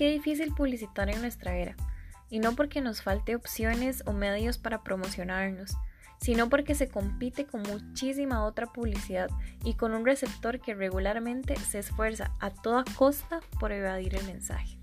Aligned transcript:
qué 0.00 0.08
difícil 0.08 0.54
publicitar 0.54 1.10
en 1.10 1.20
nuestra 1.20 1.58
era, 1.58 1.76
y 2.30 2.38
no 2.38 2.56
porque 2.56 2.80
nos 2.80 3.02
falte 3.02 3.34
opciones 3.34 4.02
o 4.06 4.14
medios 4.14 4.56
para 4.56 4.82
promocionarnos, 4.82 5.76
sino 6.22 6.48
porque 6.48 6.74
se 6.74 6.88
compite 6.88 7.44
con 7.44 7.60
muchísima 7.64 8.46
otra 8.46 8.64
publicidad 8.72 9.28
y 9.62 9.74
con 9.74 9.92
un 9.92 10.06
receptor 10.06 10.58
que 10.58 10.72
regularmente 10.72 11.54
se 11.56 11.80
esfuerza 11.80 12.32
a 12.40 12.48
toda 12.48 12.82
costa 12.96 13.40
por 13.60 13.72
evadir 13.72 14.14
el 14.14 14.24
mensaje. 14.24 14.78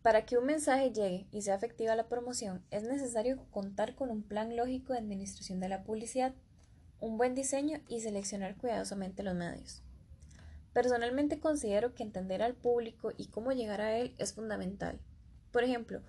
Para 0.00 0.24
que 0.24 0.38
un 0.38 0.46
mensaje 0.46 0.90
llegue 0.90 1.26
y 1.32 1.42
sea 1.42 1.56
efectiva 1.56 1.94
la 1.96 2.08
promoción, 2.08 2.64
es 2.70 2.84
necesario 2.84 3.44
contar 3.50 3.94
con 3.94 4.08
un 4.08 4.22
plan 4.22 4.56
lógico 4.56 4.94
de 4.94 5.00
administración 5.00 5.60
de 5.60 5.68
la 5.68 5.84
publicidad, 5.84 6.32
un 7.02 7.18
buen 7.18 7.34
diseño 7.34 7.80
y 7.88 8.00
seleccionar 8.00 8.56
cuidadosamente 8.56 9.24
los 9.24 9.34
medios. 9.34 9.82
Personalmente 10.72 11.40
considero 11.40 11.94
que 11.94 12.04
entender 12.04 12.42
al 12.42 12.54
público 12.54 13.10
y 13.16 13.26
cómo 13.26 13.50
llegar 13.50 13.80
a 13.80 13.98
él 13.98 14.14
es 14.18 14.34
fundamental. 14.34 15.00
Por 15.50 15.64
ejemplo, 15.64 16.00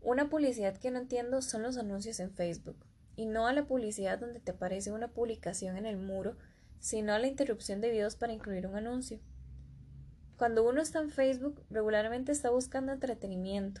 una 0.00 0.30
publicidad 0.30 0.78
que 0.78 0.92
no 0.92 1.00
entiendo 1.00 1.42
son 1.42 1.64
los 1.64 1.76
anuncios 1.76 2.20
en 2.20 2.30
Facebook, 2.30 2.76
y 3.16 3.26
no 3.26 3.48
a 3.48 3.52
la 3.52 3.66
publicidad 3.66 4.20
donde 4.20 4.38
te 4.38 4.52
aparece 4.52 4.92
una 4.92 5.08
publicación 5.08 5.76
en 5.76 5.86
el 5.86 5.96
muro, 5.96 6.36
sino 6.78 7.12
a 7.12 7.18
la 7.18 7.26
interrupción 7.26 7.80
de 7.80 7.90
videos 7.90 8.14
para 8.14 8.32
incluir 8.32 8.68
un 8.68 8.76
anuncio. 8.76 9.18
Cuando 10.36 10.66
uno 10.66 10.80
está 10.80 11.00
en 11.00 11.10
Facebook, 11.10 11.64
regularmente 11.68 12.30
está 12.30 12.50
buscando 12.50 12.92
entretenimiento, 12.92 13.80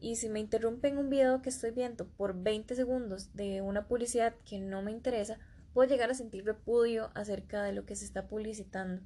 y 0.00 0.16
si 0.16 0.30
me 0.30 0.40
interrumpen 0.40 0.96
un 0.96 1.10
video 1.10 1.42
que 1.42 1.50
estoy 1.50 1.72
viendo 1.72 2.08
por 2.08 2.34
20 2.42 2.74
segundos 2.74 3.34
de 3.34 3.60
una 3.60 3.86
publicidad 3.86 4.34
que 4.46 4.58
no 4.58 4.80
me 4.80 4.90
interesa, 4.90 5.38
puedo 5.78 5.88
llegar 5.88 6.10
a 6.10 6.14
sentir 6.14 6.44
repudio 6.44 7.12
acerca 7.14 7.62
de 7.62 7.72
lo 7.72 7.86
que 7.86 7.94
se 7.94 8.04
está 8.04 8.26
publicitando. 8.26 9.00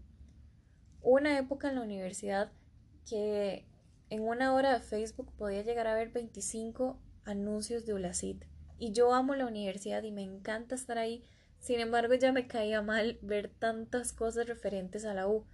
Hubo 1.02 1.16
una 1.16 1.38
época 1.38 1.68
en 1.68 1.74
la 1.74 1.82
universidad 1.82 2.50
que 3.06 3.66
en 4.08 4.22
una 4.22 4.54
hora 4.54 4.72
de 4.72 4.80
Facebook 4.80 5.30
podía 5.36 5.60
llegar 5.60 5.86
a 5.86 5.94
ver 5.94 6.08
25 6.12 6.98
anuncios 7.26 7.84
de 7.84 7.92
Ulacid. 7.92 8.44
Y 8.78 8.92
yo 8.92 9.12
amo 9.12 9.34
la 9.34 9.44
universidad 9.44 10.02
y 10.02 10.12
me 10.12 10.22
encanta 10.22 10.74
estar 10.74 10.96
ahí. 10.96 11.22
Sin 11.58 11.78
embargo, 11.78 12.14
ya 12.14 12.32
me 12.32 12.46
caía 12.46 12.80
mal 12.80 13.18
ver 13.20 13.50
tantas 13.50 14.14
cosas 14.14 14.46
referentes 14.46 15.04
a 15.04 15.12
la 15.12 15.28
U. 15.28 15.44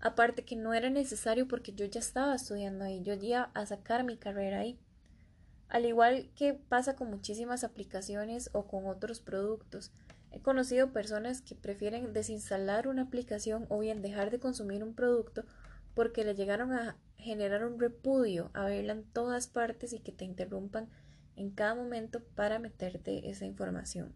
Aparte 0.00 0.44
que 0.44 0.56
no 0.56 0.74
era 0.74 0.90
necesario 0.90 1.46
porque 1.46 1.72
yo 1.72 1.86
ya 1.86 2.00
estaba 2.00 2.34
estudiando 2.34 2.84
ahí, 2.84 3.00
yo 3.00 3.14
iba 3.14 3.52
a 3.54 3.64
sacar 3.64 4.02
mi 4.02 4.16
carrera 4.16 4.58
ahí. 4.58 4.80
Al 5.68 5.84
igual 5.84 6.32
que 6.34 6.52
pasa 6.52 6.96
con 6.96 7.10
muchísimas 7.10 7.62
aplicaciones 7.62 8.50
o 8.52 8.66
con 8.66 8.88
otros 8.88 9.20
productos, 9.20 9.92
he 10.34 10.40
conocido 10.40 10.92
personas 10.92 11.42
que 11.42 11.54
prefieren 11.54 12.12
desinstalar 12.12 12.88
una 12.88 13.02
aplicación 13.02 13.66
o 13.68 13.78
bien 13.78 14.02
dejar 14.02 14.32
de 14.32 14.40
consumir 14.40 14.82
un 14.82 14.94
producto 14.94 15.44
porque 15.94 16.24
le 16.24 16.34
llegaron 16.34 16.72
a 16.72 16.96
generar 17.18 17.64
un 17.64 17.78
repudio 17.78 18.50
a 18.52 18.64
verla 18.64 18.94
en 18.94 19.04
todas 19.04 19.46
partes 19.46 19.92
y 19.92 20.00
que 20.00 20.10
te 20.10 20.24
interrumpan 20.24 20.88
en 21.36 21.50
cada 21.50 21.76
momento 21.76 22.20
para 22.34 22.58
meterte 22.58 23.30
esa 23.30 23.44
información. 23.44 24.12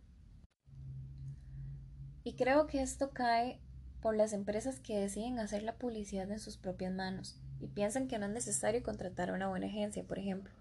Y 2.25 2.35
creo 2.35 2.67
que 2.67 2.83
esto 2.83 3.11
cae 3.11 3.61
por 4.01 4.17
las 4.17 4.33
empresas 4.33 4.81
que 4.81 4.99
deciden 4.99 5.39
hacer 5.39 5.63
la 5.63 5.77
publicidad 5.77 6.31
en 6.33 6.41
sus 6.41 6.57
propias 6.59 6.93
manos 6.93 7.41
y 7.61 7.69
piensan 7.69 8.09
que 8.09 8.19
no 8.19 8.27
es 8.27 8.33
necesario 8.33 8.83
contratar 8.83 9.31
a 9.31 9.35
una 9.35 9.49
buena 9.49 9.69
agencia, 9.69 10.03
por 10.03 10.19
ejemplo. 10.19 10.53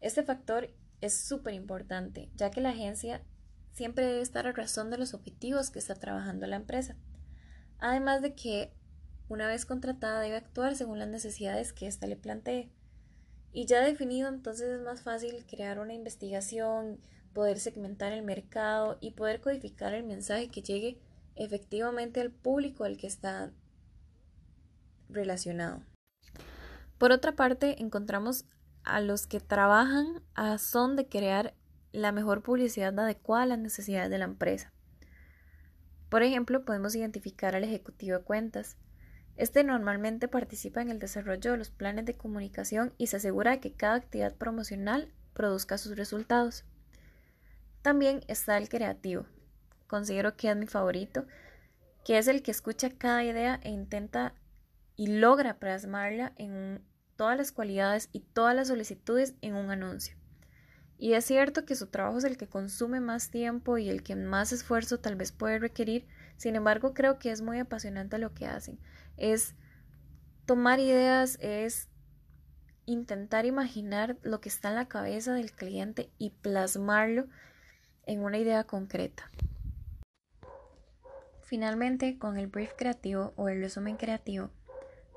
Este 0.00 0.24
factor 0.24 0.70
es 1.00 1.14
súper 1.16 1.54
importante, 1.54 2.30
ya 2.34 2.50
que 2.50 2.60
la 2.60 2.70
agencia 2.70 3.22
siempre 3.72 4.06
debe 4.06 4.20
estar 4.20 4.46
a 4.46 4.52
razón 4.52 4.90
de 4.90 4.98
los 4.98 5.14
objetivos 5.14 5.70
que 5.70 5.78
está 5.78 5.94
trabajando 5.94 6.46
la 6.46 6.56
empresa. 6.56 6.96
Además 7.78 8.22
de 8.22 8.34
que 8.34 8.72
una 9.28 9.46
vez 9.46 9.64
contratada 9.64 10.20
debe 10.20 10.36
actuar 10.36 10.76
según 10.76 10.98
las 10.98 11.08
necesidades 11.08 11.72
que 11.72 11.86
ésta 11.86 12.06
le 12.06 12.16
plantee. 12.16 12.70
Y 13.52 13.66
ya 13.66 13.80
definido, 13.80 14.28
entonces 14.28 14.68
es 14.70 14.80
más 14.82 15.02
fácil 15.02 15.44
crear 15.46 15.78
una 15.78 15.94
investigación, 15.94 17.00
poder 17.32 17.58
segmentar 17.58 18.12
el 18.12 18.22
mercado 18.22 18.98
y 19.00 19.12
poder 19.12 19.40
codificar 19.40 19.94
el 19.94 20.04
mensaje 20.04 20.48
que 20.48 20.62
llegue 20.62 20.98
efectivamente 21.34 22.20
al 22.20 22.30
público 22.30 22.84
al 22.84 22.96
que 22.96 23.06
está 23.06 23.52
relacionado. 25.08 25.82
Por 26.98 27.10
otra 27.10 27.32
parte, 27.32 27.82
encontramos 27.82 28.44
a 28.84 29.00
los 29.00 29.26
que 29.26 29.40
trabajan 29.40 30.22
a 30.34 30.58
son 30.58 30.96
de 30.96 31.08
crear 31.08 31.54
la 31.92 32.12
mejor 32.12 32.42
publicidad 32.42 32.98
adecuada 32.98 33.44
a 33.44 33.46
las 33.46 33.58
necesidades 33.58 34.10
de 34.10 34.18
la 34.18 34.24
empresa. 34.24 34.72
Por 36.08 36.22
ejemplo, 36.22 36.64
podemos 36.64 36.94
identificar 36.94 37.54
al 37.54 37.64
ejecutivo 37.64 38.18
de 38.18 38.24
cuentas, 38.24 38.76
este 39.36 39.64
normalmente 39.64 40.28
participa 40.28 40.82
en 40.82 40.90
el 40.90 40.98
desarrollo 40.98 41.52
de 41.52 41.56
los 41.56 41.70
planes 41.70 42.04
de 42.04 42.16
comunicación 42.16 42.92
y 42.98 43.06
se 43.06 43.16
asegura 43.16 43.52
de 43.52 43.60
que 43.60 43.72
cada 43.72 43.94
actividad 43.94 44.34
promocional 44.34 45.12
produzca 45.32 45.78
sus 45.78 45.96
resultados. 45.96 46.64
También 47.80 48.20
está 48.28 48.58
el 48.58 48.68
creativo. 48.68 49.24
Considero 49.86 50.36
que 50.36 50.50
es 50.50 50.56
mi 50.56 50.66
favorito, 50.66 51.26
que 52.04 52.18
es 52.18 52.28
el 52.28 52.42
que 52.42 52.50
escucha 52.50 52.90
cada 52.90 53.24
idea 53.24 53.58
e 53.62 53.70
intenta 53.70 54.34
y 54.96 55.06
logra 55.06 55.58
plasmarla 55.58 56.32
en 56.36 56.84
todas 57.16 57.36
las 57.36 57.52
cualidades 57.52 58.10
y 58.12 58.20
todas 58.20 58.54
las 58.54 58.68
solicitudes 58.68 59.34
en 59.40 59.54
un 59.54 59.70
anuncio. 59.70 60.21
Y 61.02 61.14
es 61.14 61.24
cierto 61.24 61.64
que 61.64 61.74
su 61.74 61.88
trabajo 61.88 62.18
es 62.18 62.22
el 62.22 62.36
que 62.36 62.46
consume 62.46 63.00
más 63.00 63.28
tiempo 63.28 63.76
y 63.76 63.88
el 63.88 64.04
que 64.04 64.14
más 64.14 64.52
esfuerzo 64.52 65.00
tal 65.00 65.16
vez 65.16 65.32
puede 65.32 65.58
requerir, 65.58 66.06
sin 66.36 66.54
embargo 66.54 66.94
creo 66.94 67.18
que 67.18 67.32
es 67.32 67.42
muy 67.42 67.58
apasionante 67.58 68.18
lo 68.18 68.34
que 68.34 68.46
hacen. 68.46 68.78
Es 69.16 69.56
tomar 70.46 70.78
ideas, 70.78 71.38
es 71.40 71.88
intentar 72.86 73.46
imaginar 73.46 74.16
lo 74.22 74.40
que 74.40 74.48
está 74.48 74.68
en 74.68 74.76
la 74.76 74.86
cabeza 74.86 75.34
del 75.34 75.50
cliente 75.50 76.08
y 76.18 76.30
plasmarlo 76.30 77.26
en 78.06 78.22
una 78.22 78.38
idea 78.38 78.62
concreta. 78.62 79.28
Finalmente, 81.40 82.16
con 82.16 82.36
el 82.36 82.46
brief 82.46 82.74
creativo 82.78 83.32
o 83.34 83.48
el 83.48 83.60
resumen 83.60 83.96
creativo, 83.96 84.52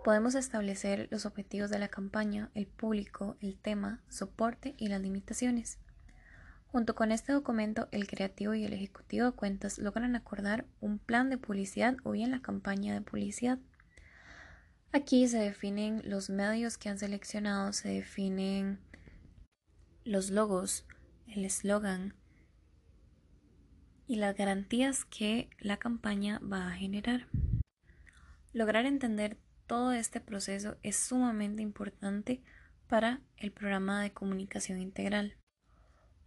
podemos 0.05 0.35
establecer 0.35 1.07
los 1.09 1.25
objetivos 1.25 1.71
de 1.71 1.79
la 1.79 1.87
campaña, 1.87 2.51
el 2.53 2.67
público, 2.67 3.37
el 3.41 3.57
tema, 3.57 4.03
soporte 4.07 4.75
y 4.77 4.87
las 4.87 5.01
limitaciones. 5.01 5.79
Junto 6.67 6.93
con 6.93 7.11
este 7.11 7.33
documento, 7.33 7.87
el 7.91 8.05
creativo 8.05 8.53
y 8.53 8.65
el 8.65 8.73
ejecutivo 8.73 9.25
de 9.25 9.31
cuentas 9.31 9.79
logran 9.79 10.15
acordar 10.15 10.67
un 10.79 10.99
plan 10.99 11.31
de 11.31 11.39
publicidad 11.39 11.97
o 12.03 12.11
bien 12.11 12.29
la 12.29 12.43
campaña 12.43 12.93
de 12.93 13.01
publicidad. 13.01 13.57
Aquí 14.91 15.27
se 15.27 15.39
definen 15.39 16.03
los 16.05 16.29
medios 16.29 16.77
que 16.77 16.89
han 16.89 16.99
seleccionado, 16.99 17.73
se 17.73 17.89
definen 17.89 18.77
los 20.03 20.29
logos, 20.29 20.85
el 21.25 21.45
eslogan 21.45 22.13
y 24.05 24.17
las 24.17 24.35
garantías 24.35 25.03
que 25.03 25.49
la 25.57 25.77
campaña 25.77 26.39
va 26.43 26.67
a 26.67 26.75
generar. 26.75 27.25
Lograr 28.53 28.85
entender 28.85 29.39
todo 29.67 29.93
este 29.93 30.19
proceso 30.19 30.77
es 30.83 30.95
sumamente 30.97 31.61
importante 31.61 32.41
para 32.87 33.21
el 33.37 33.51
programa 33.51 34.01
de 34.01 34.13
comunicación 34.13 34.79
integral. 34.79 35.37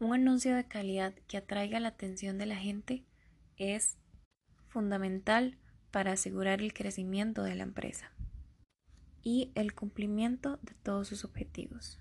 Un 0.00 0.14
anuncio 0.14 0.54
de 0.54 0.66
calidad 0.66 1.14
que 1.26 1.36
atraiga 1.36 1.80
la 1.80 1.88
atención 1.88 2.38
de 2.38 2.46
la 2.46 2.56
gente 2.56 3.04
es 3.56 3.98
fundamental 4.68 5.58
para 5.90 6.12
asegurar 6.12 6.60
el 6.60 6.72
crecimiento 6.72 7.42
de 7.42 7.54
la 7.54 7.64
empresa 7.64 8.12
y 9.22 9.50
el 9.54 9.74
cumplimiento 9.74 10.58
de 10.62 10.74
todos 10.82 11.08
sus 11.08 11.24
objetivos. 11.24 11.98